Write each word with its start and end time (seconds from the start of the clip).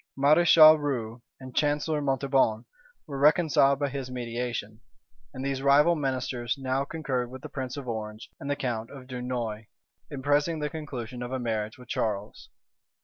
Mareschal 0.17 0.79
Rieux 0.79 1.21
and 1.39 1.55
Chancellor 1.55 2.01
Montauban 2.01 2.65
were 3.05 3.19
reconciled 3.19 3.77
by 3.77 3.89
his 3.89 4.09
mediation; 4.09 4.79
and 5.31 5.45
these 5.45 5.61
rival 5.61 5.93
ministers 5.95 6.57
now 6.57 6.83
concurred 6.83 7.29
with 7.29 7.43
the 7.43 7.49
prince 7.49 7.77
of 7.77 7.87
Orange 7.87 8.31
and 8.39 8.49
the 8.49 8.55
count 8.55 8.89
of 8.89 9.05
Dunois, 9.05 9.67
in 10.09 10.23
pressing 10.23 10.57
the 10.57 10.71
conclusion 10.71 11.21
of 11.21 11.31
a 11.31 11.37
marriage 11.37 11.77
with 11.77 11.87
Charles. 11.87 12.49